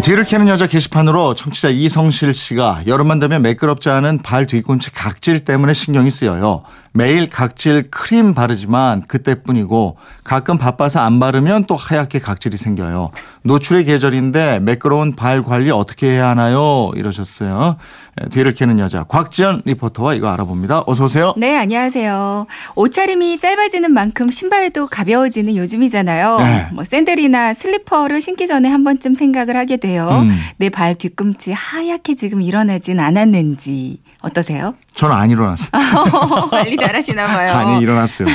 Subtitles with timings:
[0.00, 5.44] 네, 뒤를 캐는 여자 게시판으로 청취자 이성실 씨가 여름만 되면 매끄럽지 않은 발 뒤꿈치 각질
[5.44, 6.62] 때문에 신경이 쓰여요.
[6.92, 13.10] 매일 각질 크림 바르지만 그때뿐이고 가끔 바빠서 안 바르면 또 하얗게 각질이 생겨요.
[13.42, 16.90] 노출의 계절인데 매끄러운 발 관리 어떻게 해야 하나요?
[16.96, 17.76] 이러셨어요.
[18.16, 20.82] 네, 뒤를 캐는 여자 곽지연 리포터와 이거 알아봅니다.
[20.86, 21.32] 어서 오세요.
[21.36, 22.46] 네, 안녕하세요.
[22.74, 26.38] 옷차림이 짧아지는 만큼 신발도 가벼워지는 요즘이잖아요.
[26.38, 26.68] 네.
[26.72, 30.08] 뭐 샌들이나 슬리퍼를 신기 전에 한 번쯤 생각을 하게 돼요.
[30.22, 30.30] 음.
[30.58, 34.74] 내발 뒤꿈치 하얗게 지금 일어나진 않았는지 어떠세요?
[34.94, 35.70] 저는 안 일어났어요.
[36.50, 37.52] 관리 잘하시나 봐요.
[37.52, 38.28] 아니 일어났어요.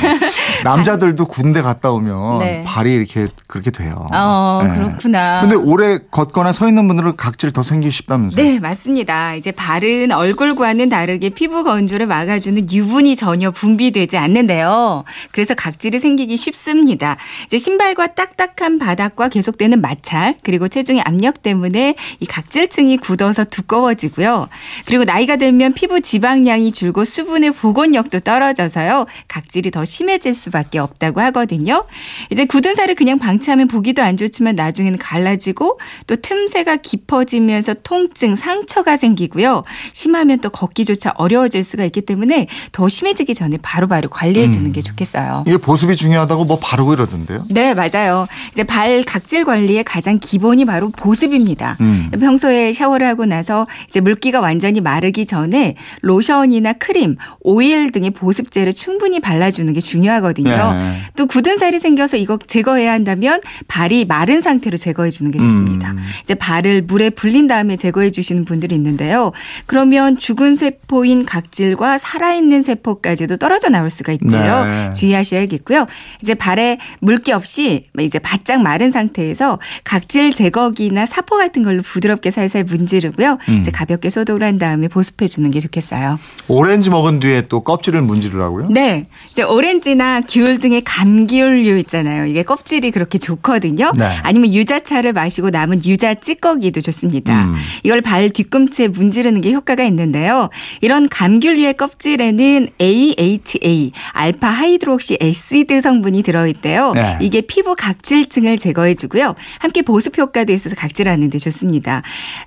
[0.64, 2.64] 남자들도 군대 갔다 오면 네.
[2.66, 4.08] 발이 이렇게 그렇게 돼요.
[4.12, 4.74] 어, 네.
[4.74, 5.42] 그렇구나.
[5.42, 8.42] 근데 오래 걷거나 서 있는 분들은 각질 더 생기고 싶다면서요?
[8.42, 9.34] 네, 맞습니다.
[9.34, 15.04] 이제 발은 얼굴과는 다르게 피부 건조를 막아주는 유분이 전혀 분비되지 않는데요.
[15.30, 17.16] 그래서 각질이 생기기 쉽습니다.
[17.44, 24.48] 이제 신발과 딱딱한 바닥과 계속되는 마찰, 그리고 체중의 압력 때문에 이 각질층이 굳어서 두꺼워지고요.
[24.84, 29.06] 그리고 나이가 들면 피부 지방량이 줄고 수분의 복원력도 떨어져서요.
[29.28, 31.84] 각질이 더 심해질 수밖에 없다고 하거든요.
[32.30, 38.96] 이제 굳은 살을 그냥 방치하면 보기도 안 좋지만 나중에는 갈라지고 또 틈새가 깊어지면서 통증, 상처가
[38.96, 39.62] 생기고요.
[39.92, 45.44] 심하면 또 걷기조차 어려워질 수가 있기 때문에 더 심해지기 전에 바로바로 관리해 주는 게 좋겠어요.
[45.46, 47.44] 이게 보습이 중요하다고 뭐 바르고 이러던데요?
[47.50, 48.26] 네, 맞아요.
[48.52, 51.76] 이제 발 각질 관리의 가장 기본이 바로 보습 입니다.
[51.80, 52.10] 음.
[52.18, 59.20] 평소에 샤워를 하고 나서 이제 물기가 완전히 마르기 전에 로션이나 크림, 오일 등의 보습제를 충분히
[59.20, 60.72] 발라주는 게 중요하거든요.
[60.72, 60.96] 네.
[61.16, 65.92] 또 굳은 살이 생겨서 이거 제거해야 한다면 발이 마른 상태로 제거해 주는 게 좋습니다.
[65.92, 65.98] 음.
[66.22, 69.32] 이제 발을 물에 불린 다음에 제거해 주시는 분들이 있는데요.
[69.66, 74.64] 그러면 죽은 세포인 각질과 살아있는 세포까지도 떨어져 나올 수가 있대요.
[74.64, 74.90] 네.
[74.90, 75.86] 주의하셔야겠고요.
[76.22, 82.64] 이제 발에 물기 없이 이제 바짝 마른 상태에서 각질 제거기나 사포 같은 걸로 부드럽게 살살
[82.64, 83.38] 문지르고요.
[83.48, 83.58] 음.
[83.60, 86.18] 이제 가볍게 소독을 한 다음에 보습해 주는 게 좋겠어요.
[86.48, 88.68] 오렌지 먹은 뒤에 또 껍질을 문지르라고요?
[88.70, 89.06] 네.
[89.30, 92.26] 이제 오렌지나 귤 등의 감귤류 있잖아요.
[92.26, 93.92] 이게 껍질이 그렇게 좋거든요.
[93.96, 94.04] 네.
[94.22, 97.44] 아니면 유자차를 마시고 남은 유자 찌꺼기도 좋습니다.
[97.44, 97.56] 음.
[97.82, 100.48] 이걸 발 뒤꿈치에 문지르는 게 효과가 있는데요.
[100.80, 106.92] 이런 감귤류의 껍질에는 AHA, alpha hydroxy acid 성분이 들어 있대요.
[106.94, 107.18] 네.
[107.20, 109.34] 이게 피부 각질층을 제거해 주고요.
[109.58, 112.02] 함께 보습 효과도 있어서 각질 하는 데 좋습니다.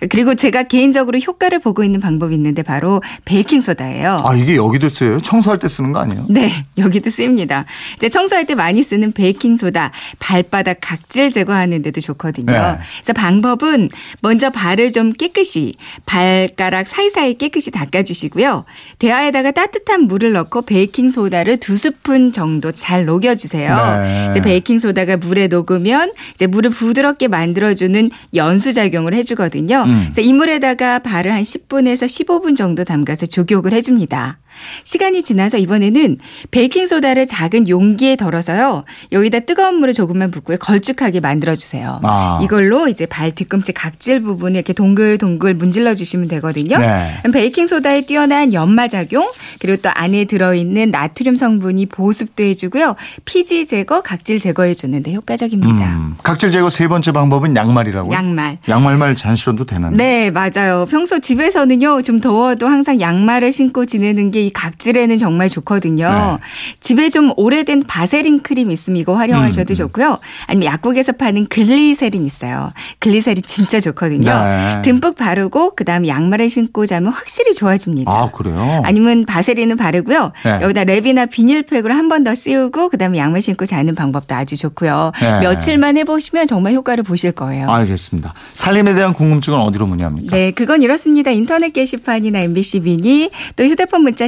[0.10, 4.22] 그리고 제가 개인적으로 효과를 보고 있는 방법이 있는데 바로 베이킹 소다예요.
[4.24, 5.20] 아 이게 여기도 쓰여요?
[5.20, 6.26] 청소할 때 쓰는 거 아니에요?
[6.30, 7.66] 네, 여기도 쓰입니다.
[7.98, 12.52] 이제 청소할 때 많이 쓰는 베이킹 소다 발바닥 각질 제거하는 데도 좋거든요.
[12.52, 12.78] 네.
[12.98, 13.90] 그래서 방법은
[14.22, 15.74] 먼저 발을 좀 깨끗이
[16.06, 18.66] 발가락 사이사이 깨끗이 닦아 주시고요.
[19.00, 23.76] 대야에다가 따뜻한 물을 넣고 베이킹 소다를 두 스푼 정도 잘 녹여 주세요.
[24.04, 24.28] 네.
[24.30, 29.84] 이제 베이킹 소다가 물에 녹으면 이제 물을 부드럽게 만들어 주는 연수 작용을 해 주거든요.
[29.88, 30.00] 음.
[30.04, 34.40] 그래서 이 물에다가 발을 한 10분에서 15분 정도 담가서 족욕을 해 줍니다.
[34.84, 36.18] 시간이 지나서 이번에는
[36.52, 38.84] 베이킹 소다를 작은 용기에 덜어서요.
[39.12, 42.00] 여기다 뜨거운 물을 조금만 붓고 걸쭉하게 만들어 주세요.
[42.04, 42.40] 아.
[42.44, 46.78] 이걸로 이제 발 뒤꿈치 각질 부분을 이렇게 동글동글 문질러 주시면 되거든요.
[46.78, 47.22] 네.
[47.32, 52.96] 베이킹 소다의 뛰어난 연마 작용 그리고 또 안에 들어 있는 나트륨 성분이 보습도 해 주고요.
[53.26, 55.96] 피지 제거, 각질 제거해 주는데 효과적입니다.
[55.96, 58.14] 음, 각질 제거 세 번째 방법은 양말이라고요?
[58.14, 58.58] 양말.
[58.68, 59.92] 양말말 잔 실어도 되나요?
[59.92, 60.86] 네, 맞아요.
[60.90, 66.40] 평소 집에서는요, 좀 더워도 항상 양말을 신고 지내는 게이 각질에는 정말 좋거든요.
[66.80, 69.76] 집에 좀 오래된 바세린 크림 있으면 이거 활용하셔도 음, 음.
[69.76, 70.20] 좋고요.
[70.48, 72.74] 아니면 약국에서 파는 글리세린 있어요.
[73.00, 74.32] 글리세린 진짜 좋거든요.
[74.32, 74.82] 네.
[74.84, 78.12] 듬뿍 바르고 그다음에 양말을 신고 자면 확실히 좋아집니다.
[78.12, 78.82] 아 그래요?
[78.84, 80.32] 아니면 바세린은 바르고요.
[80.44, 80.60] 네.
[80.62, 85.12] 여기다 랩이나 비닐팩으로 한 번 더 씌우고 그다음에 양말 신고 자는 방법도 아주 좋고요.
[85.22, 85.40] 네.
[85.42, 87.70] 며칠만 해보시면 정말 효과를 보실 거예요.
[87.70, 88.34] 알겠습니다.
[88.56, 90.36] 살림에 대한 궁금증은 어디로 문의합니까?
[90.36, 91.30] 네, 그건 이렇습니다.
[91.32, 94.28] 인터넷 게시판이나 MBC 미니 또 휴대폰 문자